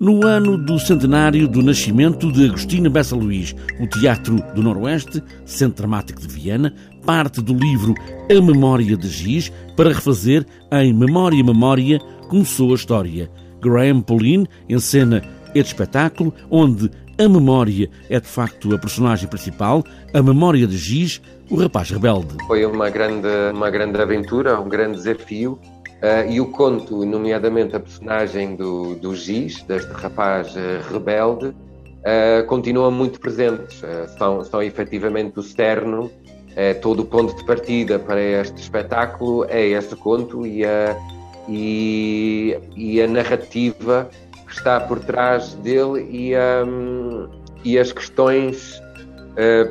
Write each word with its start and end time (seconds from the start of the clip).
No 0.00 0.26
ano 0.26 0.56
do 0.56 0.78
centenário 0.78 1.46
do 1.46 1.60
nascimento 1.60 2.32
de 2.32 2.46
Agostina 2.46 2.88
Bessa 2.88 3.14
Luís, 3.14 3.54
o 3.78 3.86
Teatro 3.86 4.36
do 4.54 4.62
Noroeste, 4.62 5.22
Centro 5.44 5.82
Dramático 5.82 6.22
de 6.22 6.26
Viana, 6.26 6.72
parte 7.04 7.42
do 7.42 7.52
livro 7.52 7.94
A 8.30 8.40
Memória 8.40 8.96
de 8.96 9.06
Giz 9.06 9.52
para 9.76 9.92
refazer 9.92 10.46
em 10.72 10.94
Memória 10.94 11.44
Memória 11.44 11.98
começou 12.30 12.72
a 12.72 12.76
história. 12.76 13.30
Graham 13.60 14.00
Pauline 14.00 14.48
encena 14.70 15.22
este 15.54 15.74
espetáculo 15.74 16.32
onde 16.50 16.90
a 17.18 17.28
memória 17.28 17.90
é 18.08 18.18
de 18.18 18.26
facto 18.26 18.74
a 18.74 18.78
personagem 18.78 19.28
principal, 19.28 19.84
a 20.14 20.22
memória 20.22 20.66
de 20.66 20.78
Giz, 20.78 21.20
o 21.50 21.56
rapaz 21.56 21.90
rebelde. 21.90 22.36
Foi 22.46 22.64
uma 22.64 22.88
grande, 22.88 23.28
uma 23.52 23.68
grande 23.68 24.00
aventura, 24.00 24.58
um 24.58 24.68
grande 24.70 24.96
desafio 24.96 25.60
Uh, 26.00 26.30
e 26.30 26.40
o 26.40 26.46
conto, 26.46 27.04
nomeadamente 27.04 27.76
a 27.76 27.80
personagem 27.80 28.56
do, 28.56 28.94
do 28.94 29.14
Giz, 29.14 29.62
deste 29.64 29.92
rapaz 29.92 30.56
uh, 30.56 30.80
rebelde, 30.90 31.48
uh, 31.48 32.90
muito 32.90 33.20
presentes. 33.20 33.82
são, 34.16 34.42
são 34.42 34.62
efetivamente 34.62 35.38
o 35.38 35.42
cerne, 35.42 36.10
todo 36.80 37.00
o 37.00 37.04
ponto 37.04 37.36
de 37.36 37.44
partida 37.44 37.98
para 37.98 38.20
este 38.20 38.60
espetáculo 38.60 39.44
é 39.48 39.68
este 39.68 39.94
conto 39.94 40.46
e 40.46 40.64
a, 40.64 40.96
e, 41.48 42.58
e 42.76 43.00
a 43.00 43.06
narrativa 43.06 44.10
que 44.46 44.52
está 44.52 44.80
por 44.80 44.98
trás 44.98 45.54
dele 45.54 46.08
e, 46.10 46.32
um, 46.66 47.28
e 47.64 47.78
as 47.78 47.92
questões, 47.92 48.82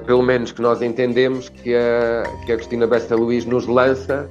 pelo 0.06 0.24
menos 0.24 0.54
que 0.54 0.62
nós 0.62 0.82
entendemos, 0.82 1.50
que 1.50 1.76
a, 1.76 2.24
que 2.46 2.54
a 2.54 2.56
Cristina 2.56 2.88
Bessa 2.88 3.16
Luís 3.16 3.46
nos 3.46 3.68
lança 3.68 4.30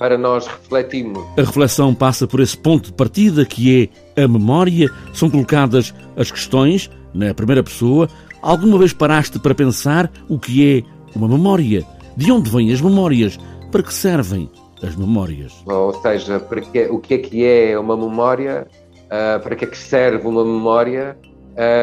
para 0.00 0.16
nós 0.16 0.46
refletirmos. 0.46 1.22
A 1.36 1.42
reflexão 1.42 1.94
passa 1.94 2.26
por 2.26 2.40
esse 2.40 2.56
ponto 2.56 2.86
de 2.86 2.94
partida 2.94 3.44
que 3.44 3.90
é 4.16 4.22
a 4.22 4.26
memória. 4.26 4.88
São 5.12 5.28
colocadas 5.28 5.94
as 6.16 6.30
questões 6.30 6.90
na 7.12 7.34
primeira 7.34 7.62
pessoa. 7.62 8.08
Alguma 8.40 8.78
vez 8.78 8.94
paraste 8.94 9.38
para 9.38 9.54
pensar 9.54 10.10
o 10.26 10.38
que 10.38 10.78
é 10.78 10.82
uma 11.14 11.28
memória? 11.28 11.84
De 12.16 12.32
onde 12.32 12.48
vêm 12.48 12.72
as 12.72 12.80
memórias? 12.80 13.38
Para 13.70 13.82
que 13.82 13.92
servem 13.92 14.50
as 14.82 14.96
memórias? 14.96 15.52
Ou 15.66 15.92
seja, 16.00 16.40
para 16.40 16.62
que, 16.62 16.86
o 16.86 16.98
que 16.98 17.14
é 17.14 17.18
que 17.18 17.44
é 17.44 17.78
uma 17.78 17.94
memória? 17.94 18.66
Uh, 19.04 19.38
para 19.42 19.54
que 19.54 19.66
é 19.66 19.68
que 19.68 19.76
serve 19.76 20.26
uma 20.26 20.42
memória? 20.42 21.18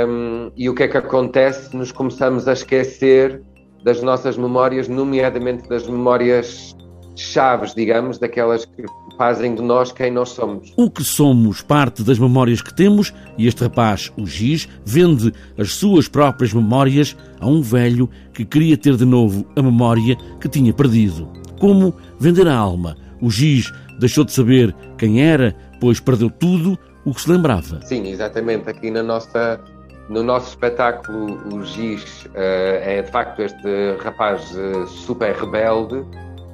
Um, 0.09 0.49
e 0.57 0.67
o 0.67 0.73
que 0.73 0.81
é 0.81 0.87
que 0.87 0.97
acontece 0.97 1.69
se 1.69 1.77
nos 1.77 1.91
começamos 1.91 2.47
a 2.47 2.53
esquecer 2.53 3.43
das 3.83 4.01
nossas 4.01 4.35
memórias, 4.37 4.87
nomeadamente 4.87 5.69
das 5.69 5.87
memórias 5.87 6.75
chaves, 7.23 7.73
digamos, 7.73 8.17
daquelas 8.17 8.65
que 8.65 8.85
fazem 9.17 9.55
de 9.55 9.61
nós 9.61 9.91
quem 9.91 10.11
nós 10.11 10.29
somos. 10.29 10.73
O 10.77 10.89
que 10.89 11.03
somos 11.03 11.61
parte 11.61 12.03
das 12.03 12.19
memórias 12.19 12.61
que 12.61 12.73
temos, 12.73 13.13
e 13.37 13.47
este 13.47 13.63
rapaz, 13.63 14.11
o 14.17 14.25
Giz, 14.25 14.69
vende 14.85 15.33
as 15.57 15.73
suas 15.73 16.07
próprias 16.07 16.53
memórias 16.53 17.17
a 17.39 17.47
um 17.47 17.61
velho 17.61 18.09
que 18.33 18.45
queria 18.45 18.77
ter 18.77 18.95
de 18.95 19.05
novo 19.05 19.45
a 19.55 19.61
memória 19.61 20.15
que 20.39 20.47
tinha 20.47 20.73
perdido. 20.73 21.27
Como 21.59 21.95
vender 22.19 22.47
a 22.47 22.55
alma? 22.55 22.95
O 23.19 23.31
Giz 23.31 23.71
deixou 23.99 24.23
de 24.23 24.31
saber 24.31 24.75
quem 24.97 25.21
era, 25.21 25.55
pois 25.81 25.99
perdeu 25.99 26.29
tudo 26.29 26.77
o 27.03 27.13
que 27.13 27.21
se 27.21 27.31
lembrava. 27.31 27.81
Sim, 27.81 28.07
exatamente. 28.07 28.69
Aqui 28.69 28.91
na 28.91 29.01
nossa 29.01 29.59
no 30.09 30.23
nosso 30.23 30.49
espetáculo, 30.49 31.37
o 31.53 31.65
Giz 31.65 32.25
uh, 32.27 32.29
é 32.35 33.01
de 33.01 33.11
facto 33.11 33.41
este 33.41 33.97
rapaz 34.01 34.55
uh, 34.55 34.87
super 34.87 35.35
rebelde 35.35 36.05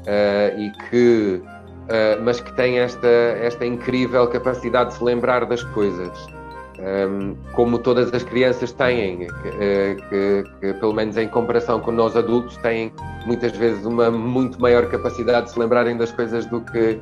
uh, 0.03 0.59
e 0.59 0.71
que, 0.89 1.41
uh, 1.43 2.23
mas 2.23 2.39
que 2.39 2.53
tem 2.55 2.79
esta, 2.79 3.07
esta 3.07 3.65
incrível 3.65 4.27
capacidade 4.27 4.91
de 4.91 4.97
se 4.97 5.03
lembrar 5.03 5.45
das 5.45 5.63
coisas. 5.63 6.11
Um, 6.79 6.83
ehm, 6.85 7.35
como 7.53 7.77
todas 7.77 8.11
as 8.13 8.23
crianças 8.23 8.71
têm, 8.73 9.19
que, 9.19 9.27
eh, 9.61 9.95
que, 10.09 10.43
que, 10.59 10.73
pelo 10.79 10.91
menos 10.91 11.15
em 11.17 11.27
comparação 11.27 11.79
com 11.79 11.91
nós 11.91 12.17
adultos, 12.17 12.57
têm 12.57 12.91
muitas 13.27 13.55
vezes 13.55 13.85
uma 13.85 14.09
muito 14.09 14.59
maior 14.59 14.89
capacidade 14.89 15.45
de 15.45 15.51
se 15.53 15.59
lembrarem 15.59 15.95
das 15.95 16.11
coisas 16.11 16.47
do 16.47 16.61
que, 16.61 16.99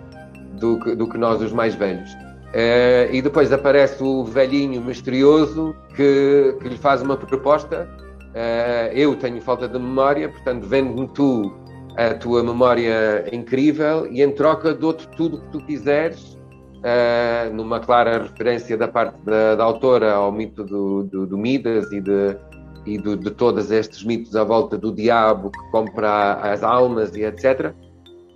do 0.59 0.77
que, 0.77 0.93
do 0.93 1.07
que 1.07 1.17
nós, 1.17 1.41
os 1.41 1.53
mais 1.53 1.73
velhos. 1.73 2.11
Uh, 2.51 3.07
e 3.13 3.21
depois 3.21 3.51
aparece 3.53 4.03
o 4.03 4.25
velhinho 4.25 4.81
misterioso 4.81 5.73
que, 5.95 6.53
que 6.61 6.67
lhe 6.67 6.77
faz 6.77 7.01
uma 7.01 7.15
proposta. 7.15 7.87
Uh, 8.35 8.93
eu 8.93 9.15
tenho 9.15 9.41
falta 9.41 9.69
de 9.69 9.79
memória, 9.79 10.27
portanto, 10.27 10.67
vende-me 10.67 11.07
tu 11.07 11.53
a 11.97 12.13
tua 12.13 12.43
memória 12.43 13.25
incrível 13.31 14.07
e 14.07 14.21
em 14.21 14.31
troca 14.31 14.73
dou-te 14.73 15.07
tudo 15.09 15.37
o 15.37 15.41
que 15.41 15.51
tu 15.51 15.65
quiseres, 15.65 16.37
uh, 16.77 17.53
numa 17.53 17.79
clara 17.79 18.23
referência 18.23 18.77
da 18.77 18.87
parte 18.87 19.17
da, 19.23 19.55
da 19.55 19.63
autora 19.63 20.13
ao 20.13 20.31
mito 20.31 20.63
do, 20.63 21.03
do, 21.03 21.27
do 21.27 21.37
Midas 21.37 21.91
e 21.91 21.99
de, 21.99 22.37
e 22.85 22.97
do, 22.97 23.15
de 23.15 23.31
todos 23.31 23.71
estes 23.71 24.03
mitos 24.03 24.35
à 24.35 24.43
volta 24.43 24.77
do 24.77 24.91
diabo 24.91 25.51
que 25.51 25.71
compra 25.71 26.33
as 26.35 26.63
almas 26.63 27.15
e 27.15 27.23
etc. 27.23 27.73
Uh, 27.73 27.91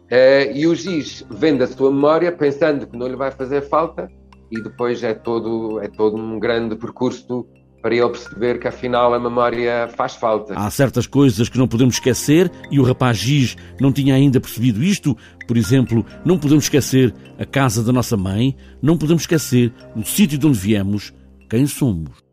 eh, 0.10 0.52
e 0.56 0.68
o 0.68 0.76
Giz 0.76 1.26
vende 1.30 1.64
a 1.64 1.68
sua 1.68 1.92
memória 1.92 2.32
pensando 2.32 2.86
que 2.86 2.98
não 2.98 3.08
lhe 3.08 3.16
vai 3.16 3.32
fazer 3.32 3.62
falta 3.62 4.10
e 4.52 4.62
depois 4.62 5.04
é 5.04 5.14
todo, 5.14 5.82
é 5.82 5.88
todo 5.88 6.16
um 6.16 6.40
grande 6.40 6.76
percurso 6.76 7.48
para 7.86 7.94
ele 7.94 8.10
perceber 8.10 8.60
que 8.60 8.68
afinal 8.68 9.14
a 9.14 9.20
memória 9.20 9.88
faz 9.96 10.16
falta. 10.16 10.56
Há 10.58 10.72
certas 10.72 11.06
coisas 11.06 11.48
que 11.48 11.58
não 11.60 11.68
podemos 11.68 11.94
esquecer 11.94 12.52
e 12.72 12.80
o 12.80 12.84
rapaz 12.84 13.16
Giz 13.16 13.56
não 13.80 13.94
tinha 13.94 14.16
ainda 14.16 14.42
percebido 14.42 14.84
isto. 14.84 15.16
Por 15.48 15.56
exemplo, 15.56 16.04
não 16.26 16.40
podemos 16.40 16.64
esquecer 16.64 17.14
a 17.38 17.46
casa 17.46 17.84
da 17.84 17.94
nossa 17.94 18.18
mãe, 18.18 18.56
não 18.82 18.98
podemos 18.98 19.22
esquecer 19.22 19.72
o 19.96 20.02
sítio 20.02 20.36
de 20.36 20.48
onde 20.48 20.58
viemos, 20.58 21.14
quem 21.48 21.68
somos. 21.68 22.25